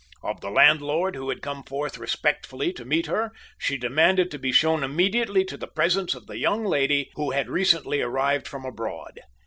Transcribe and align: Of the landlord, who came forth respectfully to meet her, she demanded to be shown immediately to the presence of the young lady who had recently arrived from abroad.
Of 0.23 0.41
the 0.41 0.49
landlord, 0.49 1.15
who 1.15 1.31
came 1.35 1.61
forth 1.61 1.99
respectfully 1.99 2.73
to 2.73 2.85
meet 2.85 3.05
her, 3.05 3.31
she 3.59 3.77
demanded 3.77 4.31
to 4.31 4.39
be 4.39 4.51
shown 4.51 4.81
immediately 4.83 5.45
to 5.45 5.57
the 5.57 5.67
presence 5.67 6.15
of 6.15 6.25
the 6.25 6.39
young 6.39 6.65
lady 6.65 7.11
who 7.13 7.29
had 7.33 7.47
recently 7.51 8.01
arrived 8.01 8.47
from 8.47 8.65
abroad. 8.65 9.19